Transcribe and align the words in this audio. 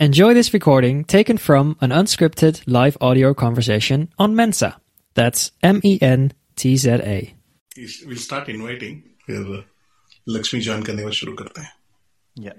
Enjoy 0.00 0.34
this 0.34 0.52
recording 0.52 1.04
taken 1.04 1.38
from 1.38 1.76
an 1.80 1.90
unscripted 1.90 2.62
live 2.66 2.96
audio 3.00 3.32
conversation 3.32 4.08
on 4.18 4.34
Mensa. 4.34 4.76
That's 5.14 5.52
M 5.62 5.80
E 5.84 5.98
N 6.02 6.32
T 6.56 6.76
Z 6.76 6.90
A. 6.90 7.34
We'll 8.06 8.24
start 8.26 8.48
inviting. 8.48 9.02
फिर 9.26 9.64
Lakshmi 10.28 10.60
join 10.60 10.82
करने 10.82 11.02
का 11.02 11.10
शुरू 11.10 11.32
करते 11.34 11.60
हैं 11.60 11.72
Yeah. 12.36 12.56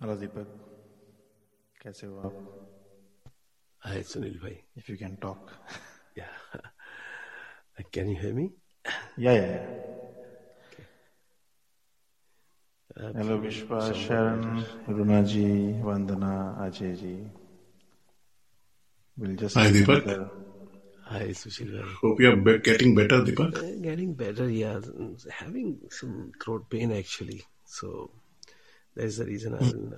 hello 0.00 0.14
Deepak 0.16 0.48
कैसे 1.82 2.06
हो 2.06 2.18
आप? 2.18 2.34
हाय 3.82 4.02
सुनील 4.02 4.38
भाई। 4.38 4.56
इफ़ 4.78 4.90
यू 4.90 4.96
कैन 4.98 5.14
टॉक 5.22 5.50
या 6.18 6.26
can 7.94 8.08
you 8.08 8.16
hear 8.20 8.32
me 8.34 8.48
yeah 9.24 9.32
yeah 9.32 9.46
hello 13.16 13.36
Vishwas 13.38 13.92
Sharan 13.96 14.40
Runa 14.96 15.22
ji 15.32 15.44
Vandana 15.82 16.32
Ajay 16.66 16.94
ji 17.02 17.14
will 19.18 19.36
just 19.36 19.56
hi 19.56 19.70
Deepak 19.72 20.08
hi 21.08 21.32
Sushil 21.42 21.72
भाई 21.72 21.92
hope 22.02 22.20
you 22.20 22.30
are 22.30 22.36
getting 22.68 22.96
better 22.96 23.24
Deepak 23.24 23.60
getting 23.84 24.14
better 24.16 24.48
yeah 24.50 24.72
having 25.40 25.74
some 26.00 26.20
throat 26.42 26.68
pain 26.70 26.92
actually 26.92 27.40
so 27.76 27.90
that's 29.00 29.18
the 29.22 29.26
reason 29.32 29.54
I 29.58 29.66
will. 29.66 29.90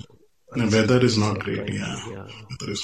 the 0.61 0.67
weather 0.77 0.99
is 1.09 1.17
not 1.25 1.39
great 1.47 1.69
yeah, 1.79 1.97
Yeah. 2.13 2.31
weather 2.53 2.71
is 2.77 2.83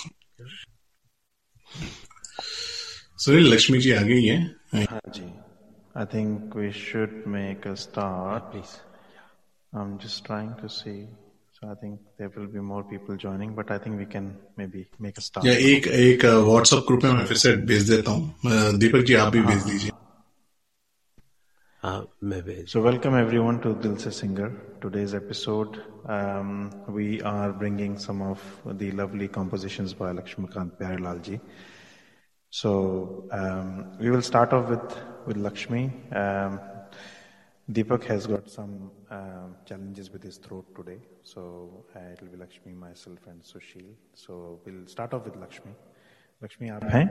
Sunil 3.24 3.46
Lakshmi 3.52 3.78
ji 3.84 3.92
आ 3.92 4.00
गई 4.08 4.24
है 4.24 4.36
हाँ 4.90 5.00
जी 5.14 5.24
I 6.00 6.04
think 6.14 6.56
we 6.56 6.70
should 6.80 7.22
make 7.36 7.66
a 7.66 7.74
start 7.86 8.52
Please. 8.52 8.74
I'm 9.72 9.88
just 10.02 10.24
trying 10.26 10.50
to 10.58 10.68
see. 10.74 10.98
So 11.56 11.68
I 11.72 11.74
think 11.80 11.96
there 12.20 12.30
will 12.36 12.46
be 12.52 12.62
more 12.70 12.82
people 12.92 13.16
joining, 13.24 13.50
but 13.58 13.70
I 13.74 13.78
think 13.84 13.98
we 14.02 14.06
can 14.14 14.26
maybe 14.60 14.82
make 15.06 15.18
a 15.22 15.24
start. 15.26 15.46
या 15.46 15.54
एक 15.72 15.86
एक 16.00 16.24
WhatsApp 16.48 16.84
group 16.88 17.04
में 17.04 17.12
मैं 17.12 17.24
फिर 17.32 17.36
से 17.44 17.52
भेज 17.70 17.90
देता 17.90 18.10
हूँ 18.10 18.78
दीपक 18.84 19.04
जी 19.10 19.14
आप 19.24 19.32
भी 19.32 19.42
भेज 19.52 19.62
दीजिए 19.70 19.90
Uh, 19.90 20.05
So, 21.86 22.82
welcome 22.82 23.14
everyone 23.14 23.60
to 23.60 23.72
Dil 23.74 23.96
Se 23.96 24.10
Singer. 24.10 24.50
Today's 24.80 25.14
episode, 25.14 25.80
um, 26.06 26.72
we 26.88 27.22
are 27.22 27.52
bringing 27.52 27.96
some 27.96 28.22
of 28.22 28.40
the 28.64 28.90
lovely 28.90 29.28
compositions 29.28 29.94
by 29.94 30.10
Lakshmikant 30.12 30.72
Pyarelal 30.80 31.22
ji. 31.22 31.38
So, 32.50 33.28
um, 33.30 33.96
we 34.00 34.10
will 34.10 34.22
start 34.22 34.52
off 34.52 34.68
with, 34.68 34.96
with 35.28 35.36
Lakshmi. 35.36 35.84
Um, 36.10 36.58
Deepak 37.70 38.02
has 38.06 38.26
got 38.26 38.50
some 38.50 38.90
um, 39.12 39.54
challenges 39.64 40.10
with 40.10 40.24
his 40.24 40.38
throat 40.38 40.66
today. 40.74 40.98
So, 41.22 41.84
uh, 41.94 42.00
it 42.00 42.20
will 42.20 42.30
be 42.30 42.36
Lakshmi, 42.36 42.72
myself, 42.72 43.18
and 43.28 43.40
Sushil. 43.42 43.86
So, 44.14 44.58
we'll 44.66 44.88
start 44.88 45.14
off 45.14 45.24
with 45.24 45.36
Lakshmi. 45.36 45.70
Lakshmi, 46.42 46.68
आप 46.70 46.82
हैं? 46.82 47.06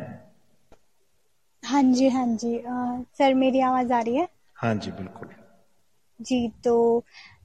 हाँ 1.66 1.84
जी 1.84 2.09
हाँ 2.09 2.28
जी 2.28 2.58
अ, 2.58 3.06
sir 3.18 3.34
मेरी 3.34 3.59
आवाज़ 3.59 3.94
आ 3.94 4.02
रही 4.02 4.16
है 4.16 4.28
हाँ 4.55 4.75
जी 4.75 4.91
बिल्कुल। 4.91 5.29
जी 6.21 6.49
तो 6.63 7.03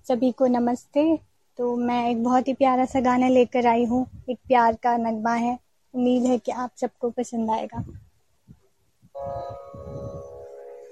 सभी 0.08 0.32
को 0.32 0.46
नमस्ते। 0.46 1.18
तो 1.58 1.76
मैं 1.76 2.10
एक 2.10 2.24
बहुत 2.24 2.48
ही 2.48 2.54
प्यारा 2.54 2.84
सा 2.84 3.00
गाना 3.00 3.28
लेकर 3.28 3.66
आई 3.66 3.84
हूँ। 3.84 4.06
एक 4.30 4.38
प्यार 4.48 4.74
का 4.74 4.96
नगमा 4.96 5.34
है। 5.34 5.58
उम्मीद 5.94 6.22
है 6.22 6.38
कि 6.38 6.52
आप 6.52 6.70
सबको 6.76 7.10
पसंद 7.10 7.50
आएगा। 7.50 7.84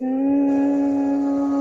हम्म, 0.03 1.58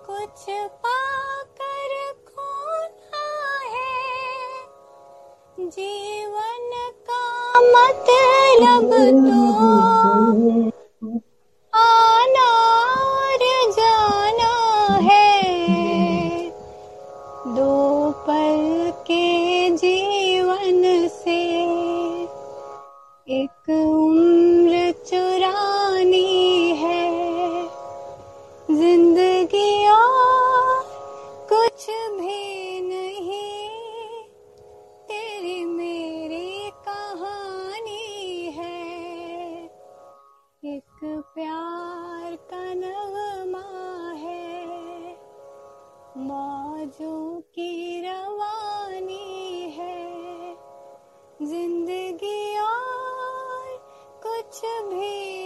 कुछ 0.07 0.45
पाकर 0.85 2.13
खोना 2.29 3.27
है। 3.65 4.07
जीवन 5.69 6.71
का 7.11 7.25
मतलब 7.61 8.91
तो 8.91 9.72
एक 40.65 41.01
प्यार 41.05 42.37
का 42.37 42.75
नगमा 42.75 44.13
है। 44.13 45.17
मौजों 46.17 47.41
की 47.41 48.01
रवानी 48.01 49.71
है। 49.71 50.55
ज़िंदगी 51.43 52.59
और 52.59 53.77
कुछ 54.23 54.61
भी 54.65 55.42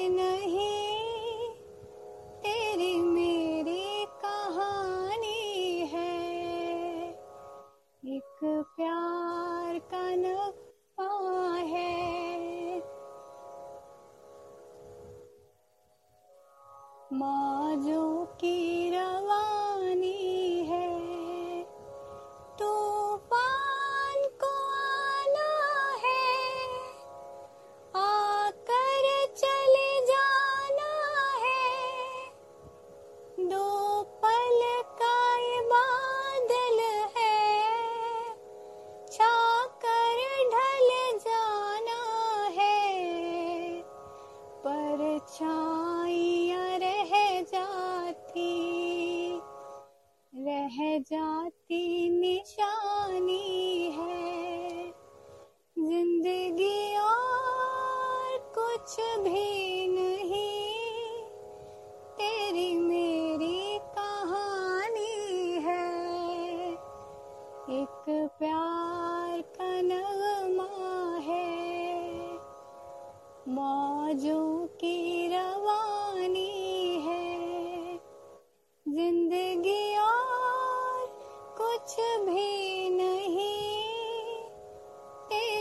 की 18.40 18.65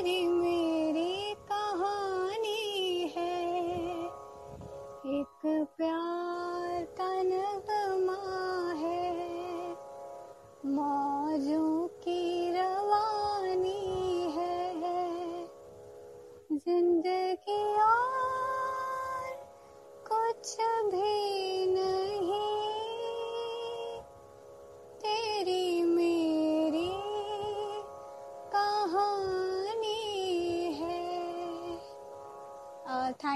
तेरी 0.06 0.44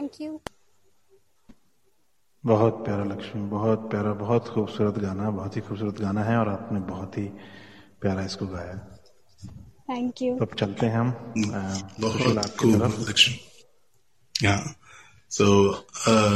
थैंक 0.10 0.22
यू 0.22 0.40
बहुत 2.44 2.74
प्यारा 2.86 3.04
लक्ष्मी 3.04 3.42
बहुत 3.50 3.80
प्यारा 3.92 4.14
बहुत 4.14 4.48
खूबसूरत 4.48 4.98
गाना 4.98 5.30
बहुत 5.30 5.56
ही 5.56 5.62
खूबसूरत 5.62 6.00
गाना 6.02 6.24
है 6.24 6.38
और 6.38 6.50
आपने 6.50 6.80
बहुत 6.80 7.18
ही 7.18 7.24
प्यारा 8.02 8.24
इसको 8.26 8.48
गाया। 8.48 8.74
थैंक 9.90 10.22
यू 10.22 10.38
तब 10.40 10.56
चलते 10.60 10.86
हैं 10.86 10.98
हम 10.98 11.10
अ, 11.10 12.00
बहुत 12.00 12.38
आपकी 12.38 12.72
खूब 12.72 12.80
तरफ़। 12.80 13.10
लक्ष्मी। 13.10 14.48
हाँ 14.48 14.76
सो 15.32 15.48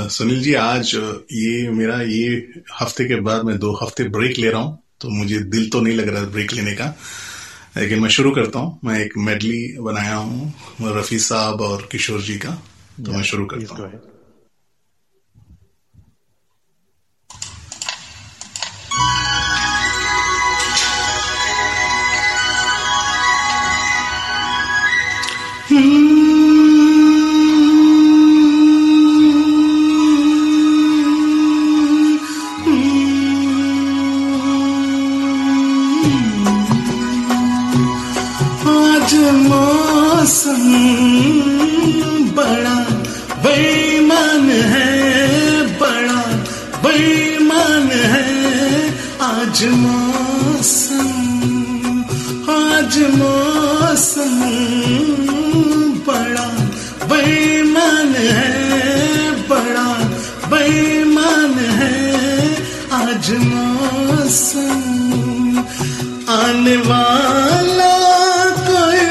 सुनील 0.09 0.41
जी 0.43 0.53
आज 0.53 0.93
ये 1.31 1.69
मेरा 1.71 2.01
ये 2.01 2.27
हफ़्ते 2.81 3.05
के 3.05 3.15
बाद 3.21 3.43
मैं 3.45 3.57
दो 3.59 3.71
हफ़्ते 3.83 4.03
ब्रेक 4.09 4.37
ले 4.37 4.49
रहा 4.49 4.61
हूँ 4.61 4.77
तो 5.01 5.09
मुझे 5.09 5.39
दिल 5.55 5.69
तो 5.69 5.81
नहीं 5.81 5.95
लग 5.97 6.07
रहा 6.07 6.23
ब्रेक 6.25 6.53
लेने 6.53 6.73
का। 6.73 6.93
लेकिन 7.77 7.99
मैं 7.99 8.09
शुरू 8.09 8.31
करता 8.31 8.59
हूँ। 8.59 8.79
मैं 8.83 8.99
एक 8.99 9.13
मेडली 9.17 9.77
बनाया 9.81 10.15
हूँ 10.15 10.53
रफी 10.81 11.19
साहब 11.19 11.61
और 11.61 11.87
किशोर 11.91 12.21
जी 12.21 12.37
का। 12.37 12.61
तो 12.97 13.13
मैं 13.13 13.23
शुरू 13.23 13.45
प्लीज़ 13.47 13.73
करता 13.73 13.75
गो 13.75 13.87
हूँ 13.87 14.12
आज 49.53 49.63
मौसम 49.71 51.09
आज 52.51 52.95
मौसम 53.15 54.39
बड़ा 56.07 56.47
बेईमान 57.11 58.15
है, 58.37 58.55
बड़ा 59.49 59.91
बेईमान 60.53 61.53
है। 61.79 61.99
आज 63.01 63.31
मौसम, 63.43 64.81
आने 66.37 66.77
वाला 66.89 67.93
कोई 68.71 69.07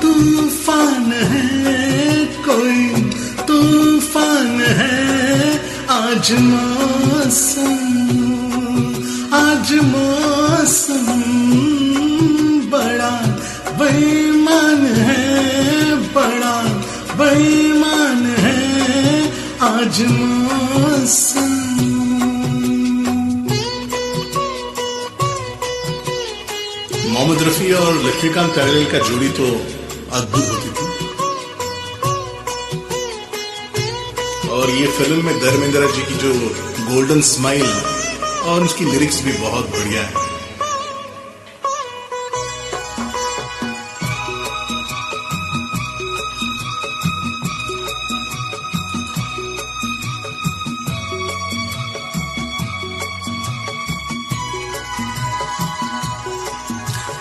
तूफ़ान 0.00 1.12
है, 1.32 2.24
कोई 2.46 2.82
तूफ़ान 3.48 4.60
है। 4.80 4.96
आज 6.00 6.32
मौसम 6.32 6.67
आज 9.68 9.78
मौसम 9.84 11.08
बड़ा 12.70 13.16
है, 14.98 15.96
बड़ा 16.14 16.52
बेईमान 17.16 18.22
है 18.38 18.60
आज 19.60 20.00
मौसम। 20.12 21.50
मोहम्मद 27.04 27.42
रफी 27.42 27.72
और 27.72 27.92
लक्ष्मीकांत 28.06 28.50
प्यारेलाल 28.54 28.86
का 28.92 28.98
जोड़ी 29.10 29.28
तो 29.40 29.50
अद्भुत 30.12 30.48
होती 30.48 30.70
थी। 30.70 30.86
और 34.50 34.66
ये 34.70 34.86
फ़िल्म 34.98 35.24
में 35.26 35.36
धर्मेंद्र 35.40 35.92
जी 35.92 36.02
की 36.02 36.18
जो 36.24 36.32
गोल्डन 36.90 37.20
स्माइल 37.34 37.70
और 38.48 38.64
उसकी 38.64 38.84
लिरिक्स 38.84 39.22
भी 39.22 39.32
बहुत 39.32 39.70
बढ़िया 39.70 40.02
है। 40.02 40.26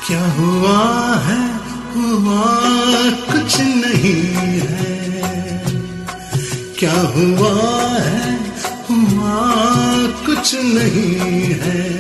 क्या 0.07 0.25
हुआ 0.31 1.15
है? 1.15 1.41
हुआ 1.95 2.43
कुछ 3.31 3.59
नहीं 3.59 4.23
है। 4.59 5.65
क्या 6.79 6.93
हुआ 6.93 7.76
नहीं 10.77 11.55
है। 11.55 11.97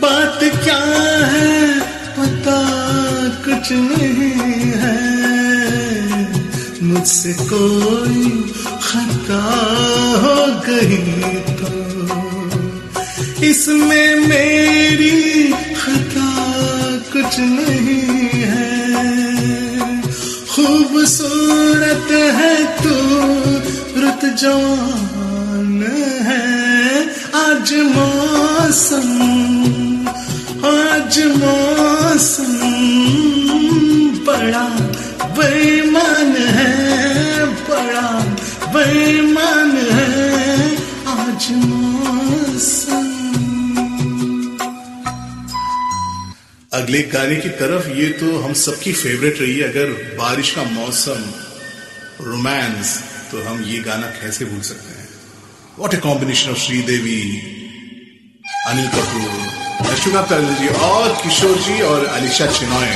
बात 0.00 0.40
क्या 0.42 0.82
है, 1.26 1.80
पता 2.18 2.58
कुछ 3.28 3.72
नहीं 3.72 4.72
है। 4.72 5.20
मुझसे 6.82 7.32
कोई 7.32 8.52
खता 8.82 9.42
हो 10.22 10.60
गई 10.68 11.22
तो। 11.34 11.70
इसमें 13.44 14.14
मेरी 14.28 15.52
खता 15.52 16.30
कुछ 17.12 17.38
नहीं 17.38 18.30
है। 18.32 18.80
खूबसूरत 20.50 22.10
है 22.10 22.64
तू, 22.64 22.94
रुत 24.00 24.34
जवान 24.34 25.09
आज 27.40 27.72
मौसम 27.92 29.10
आज 30.68 31.18
मौसम 31.36 32.52
बड़ा 34.26 34.66
बेईमान 35.38 36.34
है, 36.56 36.74
बड़ा 37.68 38.10
बेईमान 38.74 39.70
है 39.90 40.76
आज 41.14 41.48
मौसम। 41.62 43.08
अगले 46.72 47.02
गाने 47.14 47.36
की 47.36 47.48
तरफ़ 47.60 47.88
ये 47.92 48.08
तो 48.20 48.38
हम 48.38 48.52
सबकी 48.66 48.92
फेवरेट 48.94 49.40
रही 49.40 49.56
है, 49.58 49.70
अगर 49.70 49.88
बारिश 50.18 50.50
का 50.54 50.62
मौसम 50.72 51.20
रोमांस 52.22 52.96
तो 53.32 53.42
हम 53.44 53.62
ये 53.64 53.78
गाना 53.82 54.06
कैसे 54.20 54.44
भूल 54.44 54.60
सकते 54.62 54.89
what 55.80 55.94
a 55.94 55.96
combination 55.96 56.50
of 56.50 56.58
Sridevi 56.58 57.20
Anil 58.70 58.88
Kapoor 58.94 59.90
Laxmikant 59.90 60.28
Pyarelal 60.28 60.54
ji 60.54 60.68
और 60.86 61.14
किशोर 61.22 61.56
जी 61.66 61.80
और 61.82 62.04
अलिशा 62.06 62.46
चिनॉय 62.58 62.92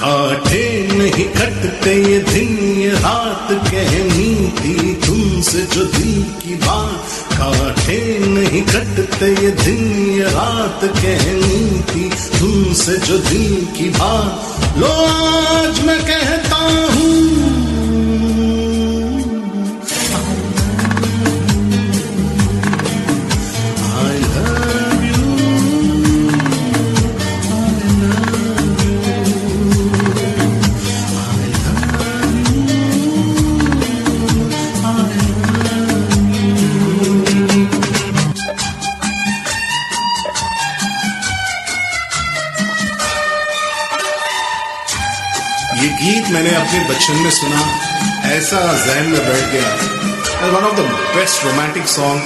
काटे 0.00 0.66
नहीं 0.98 1.28
कटते 1.38 1.94
ये 2.02 2.18
दिन, 2.32 2.58
ये 2.80 2.90
रात 3.06 3.48
कहनी 3.70 4.30
थी 4.58 4.94
तुमसे 5.06 5.66
जो 5.74 5.84
दिल 5.96 6.22
की 6.42 6.54
बात 6.66 7.27
काटे 7.38 7.98
नहीं 8.18 8.62
कटते 8.62 9.26
ये 9.42 9.50
दिन, 9.50 9.82
ये 10.10 10.24
रात 10.24 10.80
कहनी 10.84 11.80
थी 11.90 12.08
तुमसे 12.38 12.96
जो 13.06 13.18
दिल 13.18 13.66
की 13.76 13.88
बात। 13.90 14.78
लो, 14.78 14.92
आज 15.46 15.80
मैं 15.80 16.00
कहता 16.02 16.47
मैंने 46.38 46.54
अपने 46.56 46.80
बचपन 46.88 47.16
में 47.22 47.30
सुना, 47.36 47.60
ऐसा 48.24 48.58
जहन 48.80 49.06
में 49.12 49.22
बैठ 49.28 49.44
गया। 49.52 49.70
One 50.50 50.64
of 50.64 50.74
the 50.76 50.80
best 51.14 51.44
romantic 51.44 51.86
song 51.88 52.20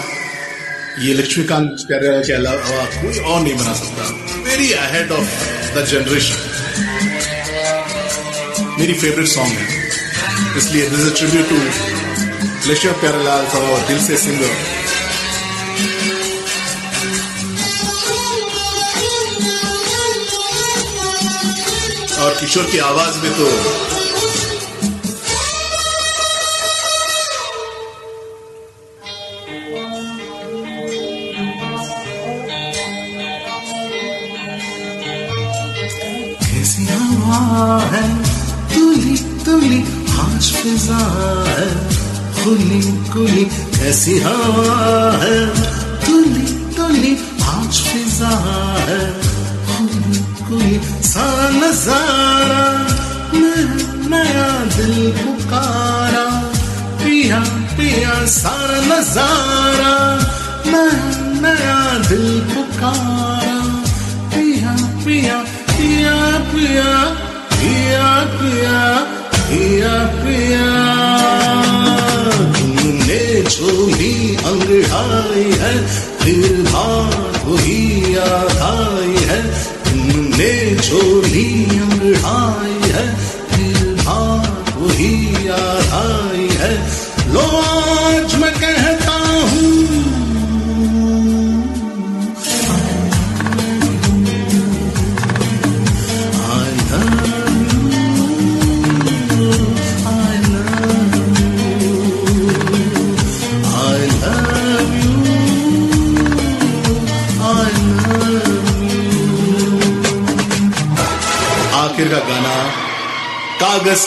ये 1.02 1.12
लक्ष्मीकांत 1.14 1.85
प्यारे 1.88 2.09
के 2.26 2.33
अलावा 2.33 2.83
कोई 2.97 3.19
और 3.21 3.40
नहीं 3.40 3.54
बना 3.59 3.73
सकता। 3.75 4.09
Very 4.49 4.69
ahead 4.81 5.12
of 5.12 5.31
the 5.76 5.85
generation 5.92 6.38
मेरी 8.81 8.95
फेवरेट 8.95 9.28
सॉन्ग 9.28 9.52
है। 9.52 9.66
इसलिए 10.59 10.88
this 10.90 11.07
is 11.07 11.14
tribute 11.19 11.49
to 11.49 11.61
Lakshmi 12.71 12.92
Pyarelal 13.00 13.47
for 13.52 13.64
our 13.64 13.87
दिल 13.88 14.04
से 14.07 14.16
सिंगर। 14.25 14.52
और 22.23 22.31
किशोर 22.40 22.66
की 22.73 22.78
आवाज़ 22.90 23.19
में 23.19 23.33
तो 23.33 23.47
कैसी 37.33 37.79
है। 37.93 38.25
तुली 38.75 39.17
तुली 39.17 39.79
आज 40.21 40.53
फिजा 40.53 40.99
है। 41.49 41.67
खुली 42.43 42.81
खुली 43.09 43.45
कैसी 43.45 44.19
हवा 44.19 45.12
है। 45.23 45.47
तुली 46.07 46.47
तुली 46.77 47.12
आज 47.45 47.81
फिजा 47.81 48.35
है। 48.89 49.01
खुली 49.67 50.19
खुली 50.45 50.81
सा 51.03 51.51
नज़ारा। 51.51 52.87
नया 54.12 54.65
दिल 54.77 55.12
पुकारा। 55.12 56.27
पिया 57.05 57.41
पिया 57.77 58.27
सारा 58.27 58.57
नज़ारा। 58.81 59.95
नया 61.41 61.99
दिल 62.09 62.41
पुकारा। 62.41 63.59
पिया 64.35 64.77
पिया 65.05 65.39
पिया 65.73 66.15
पिया। 66.53 67.22
किया 67.62 68.23
किया 69.42 70.76
तुमने 72.52 73.42
जो 73.42 73.87
भी 73.87 74.37
अंगड़ाई 74.37 75.52
है। 75.52 75.87
फिर 76.19 76.52
बात 76.62 77.45
वही 77.45 78.14
याद 78.16 79.09
है 79.31 79.42
तुमने 79.85 80.76
छोली 80.76 81.31
भी 81.33 81.78
अंगड़ाई 81.78 82.62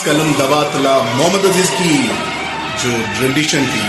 कलम 0.06 0.28
दवातला 0.38 0.90
मोहम्मद 1.14 1.44
अज़ीज़ 1.46 1.70
की 1.76 1.94
जो 2.80 2.90
ट्रेडिशन 3.14 3.64
थी। 3.70 3.86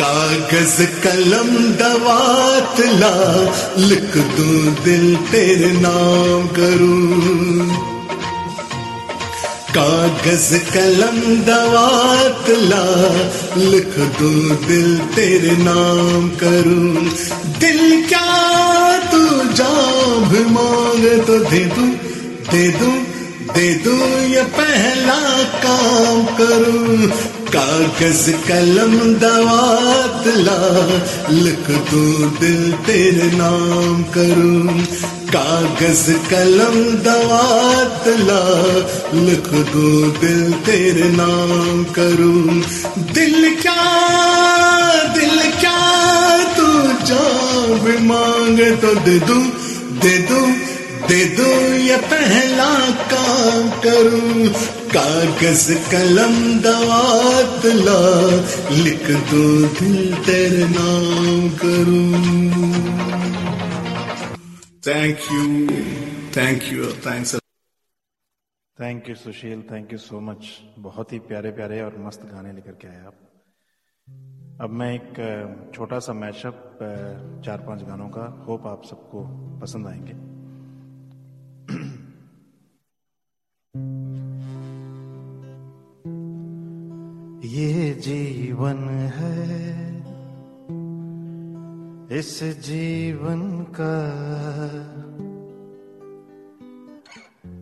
कागज़ 0.00 0.80
कलम 1.04 1.50
दवातला 1.80 3.10
लिख 3.80 4.16
दूँ 4.36 4.72
दिल 4.84 5.04
तेरे 5.30 5.70
नाम 5.76 6.46
करूँ। 6.56 7.68
कागज़ 9.76 10.52
कलम 10.72 11.20
दवातला 11.48 12.82
लिख 13.66 13.94
दूँ 14.18 14.56
दिल 14.66 14.98
तेरे 15.14 15.56
नाम 15.60 16.28
करूँ। 16.42 17.06
दिल 17.60 17.80
क्या 18.08 18.26
तू 19.12 19.22
जाब 19.62 20.34
मांग 20.50 21.06
तो 21.26 21.38
दे 21.50 21.64
दू, 21.76 21.86
दे 22.50 22.68
दूँ 22.80 22.98
दे 23.54 23.74
दूँ 23.74 24.08
ये 24.28 24.42
पहला 24.42 25.18
काम 25.64 26.24
करूँ। 26.36 27.06
कागज़, 27.50 28.30
कलम 28.48 29.14
दवातला 29.14 30.58
लिख 31.30 31.70
दूँ 31.90 32.38
दिल 32.38 32.72
तेरे 32.72 33.30
नाम 33.36 34.02
करूँ। 34.02 34.82
कागज़, 35.34 36.10
कलम 36.30 36.78
दवातला 37.02 38.42
लिख 39.20 39.48
दूँ 39.72 40.20
दिल 40.20 40.52
तेरे 40.52 41.08
नाम 41.08 41.84
करूँ। 41.84 42.62
दिल 43.14 43.56
क्या 43.62 43.84
दिल 45.14 45.38
क्या, 45.60 45.78
तू 46.56 46.66
जाब 47.06 47.88
मांग 48.00 48.60
तो 48.82 48.94
दे 48.94 49.18
दूँ 49.18 49.44
दे 50.00 50.18
दूँ। 50.18 50.79
दे 51.10 51.24
दो 51.36 51.46
ये 51.74 51.96
पहला 52.10 52.66
काम 53.12 53.70
करूँ। 53.84 54.48
कागज़ 54.92 55.72
कलम 55.90 56.36
दवात 56.62 57.66
ला 57.78 58.02
लिख 58.76 59.10
दो 59.30 59.42
दिल 59.80 60.14
तेरे 60.26 60.68
नाम 60.68 61.48
करूँ। 61.62 62.12
Thank 64.86 65.18
you 65.32 65.42
thank 66.36 66.72
you 66.72 66.92
thanks 67.06 67.36
thank 68.78 69.08
you 69.08 69.14
Sushil 69.16 69.62
thank 69.72 69.92
you 69.92 69.98
so 69.98 70.20
much 70.20 70.46
बहुत 70.78 71.12
ही 71.12 71.18
प्यारे 71.18 71.50
प्यारे 71.50 71.80
और 71.80 71.98
मस्त 72.06 72.24
गाने 72.32 72.52
लेकर 72.52 72.78
के 72.80 72.88
आए 72.88 73.04
आप। 73.06 73.16
अब 74.62 74.70
मैं 74.70 74.94
एक 74.94 75.70
छोटा 75.74 75.98
सा 75.98 76.12
मैशअप 76.14 76.78
चार 77.46 77.58
पाँच 77.58 77.82
गानों 77.82 78.08
का 78.08 78.32
होप 78.48 78.66
आप 78.66 78.90
सबको 78.90 79.28
पसंद 79.60 79.86
आएँगे। 79.86 80.29
ये 87.44 87.94
जीवन 87.94 88.88
है। 88.88 89.90
इस 92.18 92.42
जीवन 92.42 93.66
का 93.80 93.96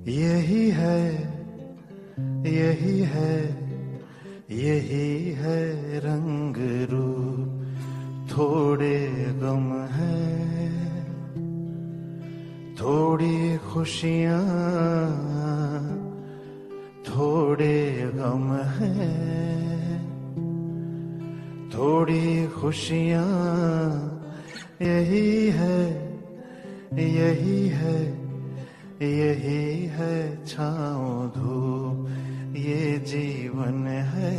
यही 0.08 0.70
है 0.70 1.12
यही 2.46 3.00
है 3.00 3.58
यही 4.50 5.30
है 5.30 5.98
रंग 5.98 6.56
रूप 6.90 7.76
थोड़े 8.30 9.24
गम 9.28 9.86
है। 9.86 10.72
थोड़ी 12.74 13.58
खुशियाँ 13.58 14.42
थोड़े 17.08 18.10
गम 18.14 18.46
है, 18.76 18.92
थोड़ी 21.70 22.46
खुशियाँ, 22.50 23.24
यही 24.82 25.50
है 25.50 25.80
यही 26.98 27.68
है 27.68 27.98
यही 29.02 29.84
है 29.86 30.14
छाओ 30.46 31.26
धूप, 31.28 32.08
ये 32.56 32.98
जीवन 33.06 33.86
है। 34.14 34.32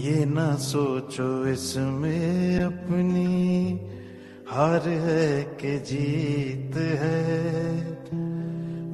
ये 0.00 0.24
ना 0.24 0.54
सोचो 0.56 1.30
इसमें 1.46 2.58
अपनी 2.60 3.30
हार 4.48 4.88
है 4.88 5.42
कि 5.60 5.78
जीत 5.88 6.76
है। 6.76 7.99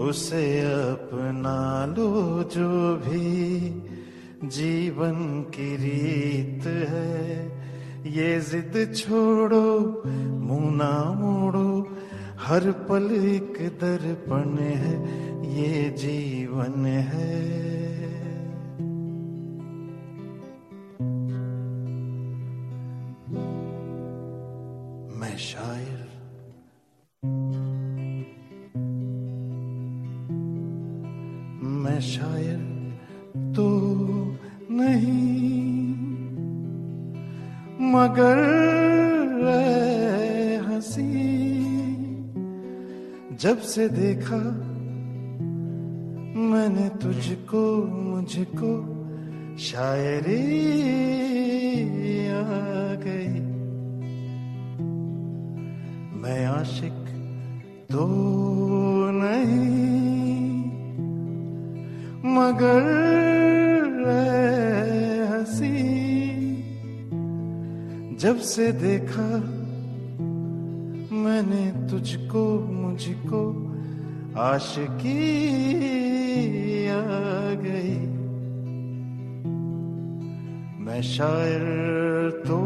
उसे 0.01 0.61
अपना 0.61 1.87
लो 1.87 2.43
जो 2.43 2.97
भी 2.97 3.69
जीवन 4.49 5.43
की 5.43 5.77
रीत 5.77 6.67
है। 6.67 7.47
ये 8.13 8.41
जिद 8.41 8.95
छोड़ो 8.97 10.03
मुँह 10.07 10.75
ना 10.75 11.13
मोड़ो, 11.13 11.89
हर 12.41 12.71
पल 12.71 13.11
एक 13.13 13.59
दर्पण 13.81 14.59
है, 14.59 14.95
ये 15.59 15.91
जीवन 15.91 16.87
है। 16.87 17.66
से 43.67 43.89
देखा, 43.89 44.37
मैंने 46.41 46.89
तुझको, 46.89 47.85
मुझको 47.87 48.73
शायरी 49.59 50.41
आ 52.29 52.95
गई। 53.05 53.41
मैं 56.23 56.47
आशिक 56.47 56.99
तो 57.91 58.07
नहीं, 59.11 60.65
मगर 62.37 63.07
हँसी। 65.29 65.77
जब 68.17 68.37
से 68.37 68.73
देखा 68.73 69.56
मैंने 71.37 71.89
तुझको 71.91 72.43
मुझको 72.61 73.41
आशिकी 74.41 75.17
आ 76.89 77.01
गई। 77.61 77.97
मैं 80.85 81.03
शायर 81.03 82.31
तो 82.47 82.57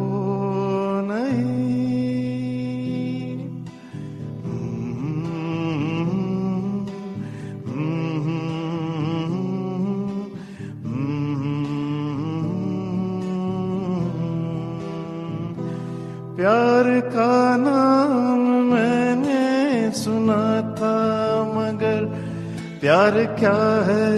प्यार 22.80 23.10
क्या 23.10 23.84
है? 23.84 24.16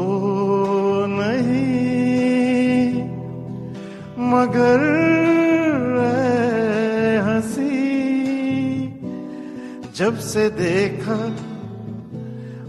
नहीं। 1.09 2.38
मगर 4.29 4.81
हँसी। 7.27 7.79
जब 9.97 10.19
से 10.19 10.51
देखा 10.51 11.17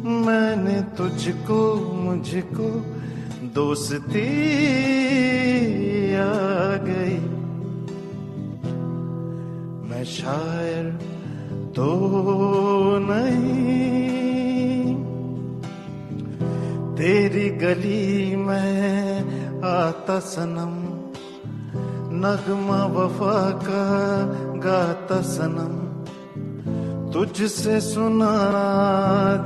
मैंने 0.09 0.81
तुझको, 0.97 1.75
मुझको, 1.93 2.69
दोस्ती 3.53 4.27
आ 6.15 6.77
गई। 6.89 7.19
मैं 9.89 10.03
शायर 10.03 10.99
तो 11.75 11.87
नहीं। 13.01 13.99
तेरी 16.95 17.49
गली 17.49 18.35
में 18.35 19.19
आता 19.63 20.19
सनम 20.19 20.78
नगमा 22.21 22.81
वफा 22.93 23.37
का 23.65 23.83
गाता 24.59 25.19
सनम, 25.27 25.75
तुझसे 27.13 27.79
सुना 27.81 28.33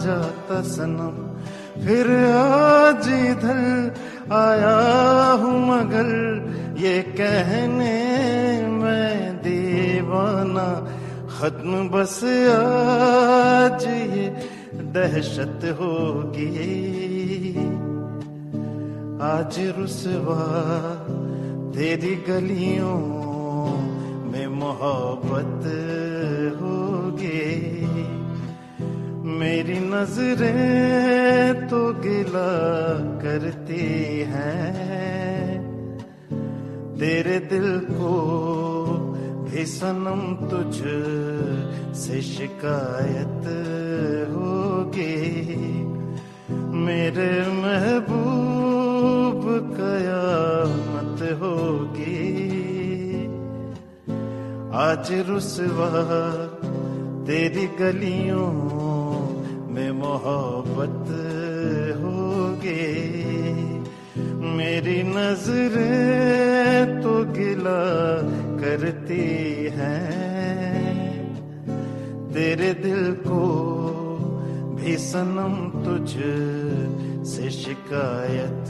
जाता 0.04 0.62
सनम। 0.70 1.16
फिर 1.84 2.10
आज 2.30 3.08
इधर 3.10 3.62
आया 4.34 4.78
हूँ 5.42 5.56
मगर 5.68 6.10
ये 6.80 7.02
कहने 7.18 7.96
मैं 8.74 9.18
दीवाना, 9.44 10.68
खत्म 11.34 11.88
बस 11.90 12.20
आज 12.54 13.86
ये 13.86 14.28
दहशत 14.96 15.62
होगी। 15.80 16.50
आज 19.24 19.60
रुसवा 19.78 20.44
तेरी 21.74 22.16
गलियों 22.16 22.98
में 24.32 24.48
मोहब्बत 24.48 25.64
होगी। 26.62 27.86
मेरी 29.40 29.80
नज़रें 29.80 31.68
तो 31.68 31.94
गिला 31.94 32.52
करती 33.24 34.20
हैं। 34.20 35.64
तेरे 37.00 37.40
दिल 37.40 37.80
को 37.80 38.14
भी 39.44 39.66
सनम 39.66 40.22
तुझ 40.48 40.76
से 41.98 42.22
शिकायत 42.22 43.44
होगी। 44.36 45.44
मेरे 46.86 47.42
महबूब 47.42 48.03
आज 54.94 55.12
रुसवा, 55.28 55.92
तेरी 57.26 57.66
गलियों 57.68 58.50
में 59.74 59.92
मोहब्बत 59.92 61.08
होगी। 62.02 62.90
मेरी 64.58 65.04
नज़र 65.04 65.74
तो 67.04 67.14
गिला 67.34 67.82
करती 68.62 69.26
है। 69.74 69.98
तेरे 72.34 72.74
दिल 72.74 73.04
को 73.28 73.44
भी 74.76 74.98
सनम 74.98 75.56
तुझ 75.86 76.10
से 77.28 77.50
शिकायत 77.52 78.70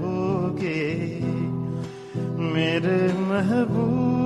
होगी। 0.00 0.86
मेरे 2.54 3.00
महबूब 3.28 4.25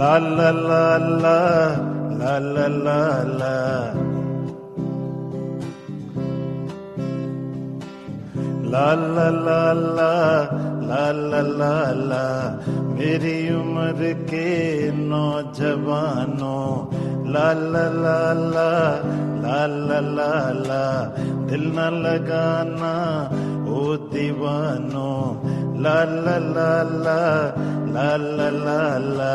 La 0.00 0.16
la 0.16 0.50
la 0.50 0.84
la 1.22 1.38
la 2.18 2.34
la 2.38 2.66
la 2.84 3.00
la 3.40 3.56
La 8.72 8.94
la 8.94 9.28
la 9.46 9.72
la 9.98 10.12
la 10.88 11.04
la 11.30 11.42
la 11.60 11.74
la 12.12 12.24
मेरी 12.96 13.38
उम्र 13.58 14.12
के 14.30 14.48
नौजवानों 15.10 16.64
ला 17.34 17.48
ला 17.72 17.84
ला 18.04 18.18
ला 18.54 18.70
ला 19.44 19.60
ला 19.88 20.00
ला 20.16 20.32
ला 20.68 20.84
दिल 21.50 21.64
न 21.76 21.88
लगाना 22.06 22.94
ओ 23.76 23.80
दीवानों 24.12 25.18
ला 25.84 25.98
ला 26.24 26.36
ला 26.56 26.72
ला 27.04 27.20
ला 27.94 28.10
ला 28.16 28.48
ला 28.56 28.82
ला। 28.98 29.34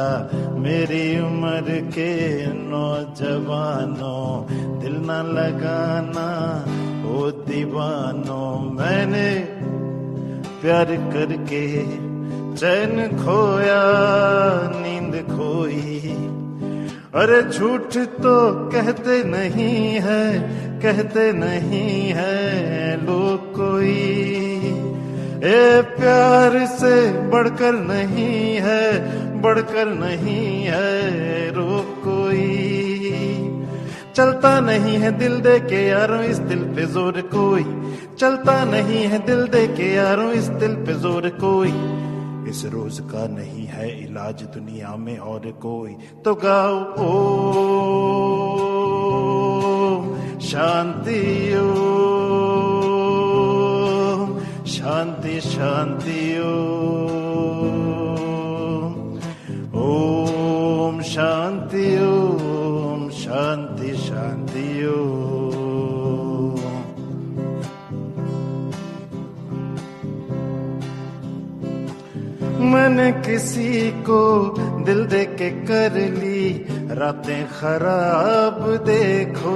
मेरी 0.60 1.06
उम्र 1.20 1.80
के 1.96 2.12
नौजवानों, 2.54 4.28
दिल 4.80 4.96
न 5.02 5.20
लगाना 5.34 6.28
ओ 7.10 7.30
दीवानों। 7.48 8.50
मैंने 8.72 9.30
प्यार 10.62 10.96
करके 11.13 11.65
चैन 12.56 12.96
खोया, 13.18 13.82
नींद 14.76 15.15
खोई। 15.30 16.00
अरे 17.15 17.41
झूठ 17.52 17.98
तो 18.22 18.36
कहते 18.70 19.24
नहीं 19.24 20.00
है, 20.02 20.24
कहते 20.82 21.32
नहीं 21.34 22.13
है 22.15 22.96
लोग 23.06 23.54
कोई। 23.54 24.55
ए, 25.45 25.81
प्यार 25.81 26.65
से 26.65 27.12
बढ़कर 27.12 27.73
नहीं 27.73 28.55
है, 28.55 28.81
बढ़कर 29.41 29.86
नहीं 29.86 30.63
है 30.63 31.49
रोक 31.51 32.03
कोई। 32.03 32.71
चलता 34.15 34.60
नहीं 34.60 34.97
है 34.97 35.12
दिल 35.12 35.39
दे 35.39 35.60
के 35.60 35.88
यारों, 35.88 36.23
इस 36.23 36.38
दिल 36.38 36.60
पे 36.60 36.86
ज़ोर 36.86 37.21
कोई। 37.21 37.93
चलता 38.19 38.65
नहीं 38.65 39.03
है 39.03 39.25
दिल 39.25 39.47
दे 39.47 39.67
के 39.67 39.93
यारों, 39.93 40.31
इस 40.31 40.43
दिल 40.43 40.75
पे 40.75 40.93
ज़ोर 40.93 41.29
कोई। 41.29 41.69
इस 42.49 42.65
रोज 42.65 42.99
का 42.99 43.27
नहीं 43.27 43.65
है 43.65 44.03
इलाज 44.03 44.43
दुनिया 44.43 44.95
में 44.95 45.17
और 45.17 45.39
कोई। 45.39 45.95
तो 46.25 46.36
गाओ, 46.36 46.79
ओ, 46.97 47.15
शांति, 50.39 51.55
ओ। 51.58 52.14
शांति 54.67 55.41
शांति 55.41 56.39
ओम 59.84 61.01
शांति 61.01 61.97
ओम 62.06 63.10
शांति 63.10 63.95
शांति 63.97 64.65
मैंने 72.65 73.12
किसी 73.12 73.91
को 73.91 74.21
दिल 74.86 75.06
दे 75.06 75.25
के 75.25 75.49
कर 75.65 75.93
ली, 75.93 76.65
रातें 76.91 77.47
खराब 77.47 78.60
देखो। 78.86 79.56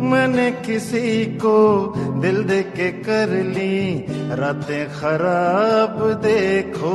मैंने 0.00 0.50
किसी 0.50 1.24
को 1.24 1.86
दिल 2.20 2.44
दे 2.44 2.62
के 2.62 2.90
कर 2.90 3.28
ली। 3.28 4.06
रातें 4.10 4.88
खराब 4.88 6.12
देखो। 6.12 6.92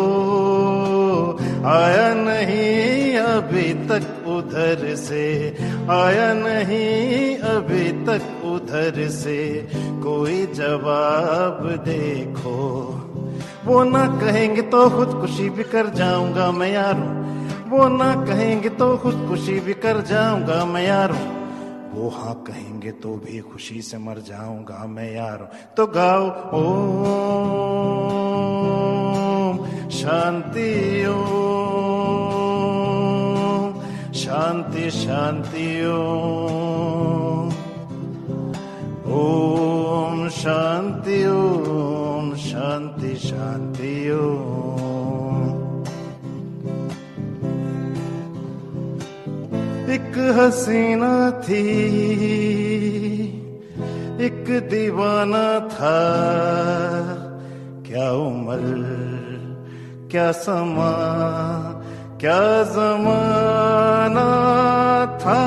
आया 1.66 2.14
नहीं 2.14 3.18
अभी 3.18 3.74
तक 3.74 4.28
उधर 4.28 4.96
से। 4.96 5.56
आया 5.90 6.34
नहीं 6.34 7.38
अभी 7.38 8.06
तक 8.06 8.46
उधर 8.46 9.10
से। 9.10 9.68
कोई 9.76 10.46
जवाब 10.46 11.84
देखो। 11.88 12.58
वो 13.66 13.84
ना 13.84 14.08
कहेंगे 14.08 14.62
तो 14.62 14.90
खुदकुशी 14.90 15.50
भी 15.50 15.64
कर 15.64 15.88
जाऊँगा 15.90 16.52
मैं 16.52 16.74
यारों। 16.74 17.26
वो 17.70 17.88
ना 17.88 18.26
कहेंगे 18.26 18.70
तो 18.70 18.98
खुदकुशी 18.98 19.60
भी 19.60 19.74
कर 19.74 20.02
जाऊँगा 20.02 20.66
मैं 20.66 20.88
यारों। 20.88 21.45
वो 21.96 22.10
हाँ 22.10 22.34
कहेंगे 22.48 22.92
तो 22.92 23.10
भी 23.16 23.40
खुशी 23.40 23.82
से 23.82 23.98
मर 23.98 24.18
जाऊँगा 24.20 24.86
मैं 24.86 25.12
यार। 25.14 25.40
तो 25.78 25.88
गाओ 25.88 26.26
ओ 26.52 26.64
शांति 29.90 30.72
ओ 31.06 31.18
शांति 34.14 34.90
शांति 34.92 35.70
ओ 35.86 36.02
ओम 39.16 40.30
शांति। 40.30 40.95
एक 50.16 50.38
हसीना 50.38 51.32
थी, 51.32 51.64
एक 54.26 54.46
दीवाना 54.72 55.60
था। 55.60 55.98
क्या 57.88 58.12
उम्र, 58.12 58.62
क्या 60.12 60.32
समा, 60.32 60.92
क्या 62.20 62.40
जमाना 62.64 64.30
था। 65.20 65.42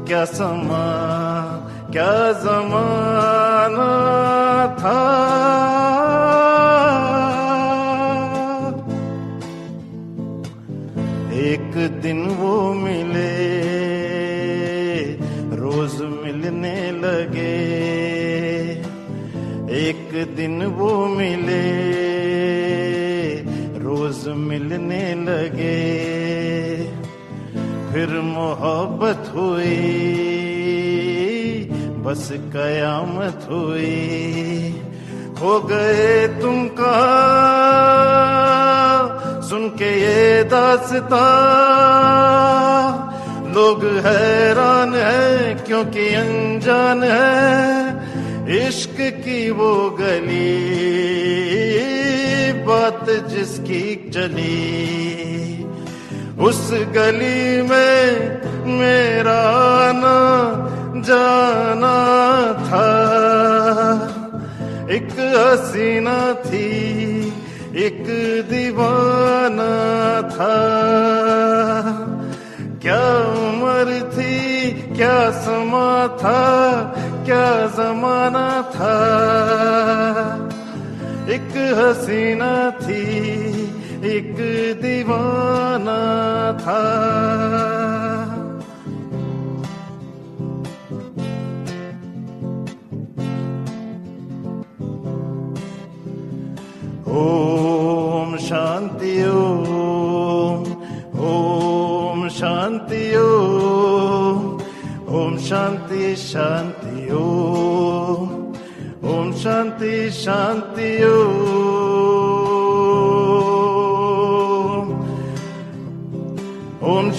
क्या 0.07 0.25
समा, 0.25 0.85
क्या 1.91 2.31
जमाना 2.31 3.89
था? 4.79 5.01
एक 11.31 11.99
दिन 12.01 12.25
वो 12.25 12.73
मिले, 12.73 13.35
रोज 15.55 16.01
मिलने 16.01 16.91
लगे। 16.91 17.55
एक 19.87 20.35
दिन 20.35 20.65
वो 20.65 21.05
मिले, 21.05 21.63
रोज 23.79 24.27
मिलने 24.27 25.15
लगे। 25.15 26.08
फिर 27.93 28.09
मोहब्बत 28.09 29.31
हुई, 29.35 29.77
बस 31.97 32.29
कयामत 32.31 33.47
हुई। 33.51 34.81
हो 35.41 35.59
गए 35.59 36.27
तुम 36.41 36.67
कहा 36.67 37.11
सुन 39.41 39.69
के 39.69 39.89
ये 40.01 40.43
दासता। 40.43 41.25
लोग 43.55 43.85
हैरान 43.85 44.93
है, 44.95 45.53
क्योंकि 45.53 46.13
अनजान 46.13 47.03
है, 47.03 48.67
इश्क 48.67 48.97
की 48.99 49.49
वो 49.49 49.73
गली, 49.89 50.53
बात 52.63 53.09
जिसकी 53.09 54.11
चली। 54.13 55.58
उस 56.39 56.69
गली 56.73 57.61
में 57.61 58.41
मेरा 58.79 59.39
आना 59.79 60.19
जाना 61.01 61.95
था। 62.67 62.85
एक 64.91 65.09
हसीना 65.19 66.33
थी, 66.33 67.27
एक 67.75 68.03
दीवाना 68.49 69.73
था। 70.29 70.55
क्या 72.81 73.03
उम्र 73.17 74.09
थी, 74.13 74.71
क्या 74.71 75.31
समा 75.31 76.07
था, 76.07 76.41
क्या 77.25 77.67
जमाना 77.67 78.61
था। 78.61 78.95
एक 81.29 81.51
हसीना 81.79 82.71
थी 82.71 83.58
एक 84.05 84.35
दीवाना 84.81 86.01
था। 86.59 86.81
ओम 97.07 98.37
शांति, 98.37 99.23
ओम 99.23 100.63
ओम 101.19 102.29
शांति, 102.29 103.15
ओम 103.17 104.59
ओम 105.15 105.37
शांति 105.37 106.15
शांति, 106.15 107.11
ओम 107.11 108.29
ओम 109.09 109.33
शांति 109.33 110.09
शांति, 110.11 111.03
ओम। 111.03 111.28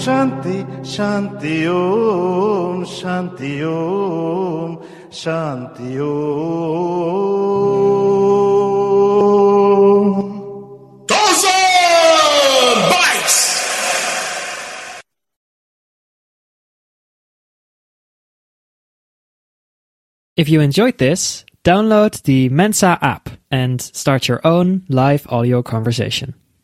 शांति 0.00 0.58
Shanti 0.90 1.56
Om 1.68 2.84
Shanti 2.84 3.52
Om 3.64 4.76
Shanti 5.12 5.98
Om 5.98 6.46
Thousand 11.08 12.78
bites! 12.90 13.36
If 20.36 20.48
you 20.48 20.60
enjoyed 20.60 20.96
this, 20.98 21.44
download 21.64 22.22
the 22.22 22.48
Mensa 22.48 22.98
app 23.02 23.28
and 23.50 23.82
start 23.82 24.26
your 24.26 24.40
own 24.42 24.84
live 24.88 25.26
audio 25.28 25.62
conversation. 25.62 26.34